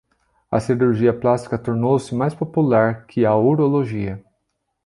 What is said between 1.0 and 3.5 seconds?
plástica tornou-se mais popular que a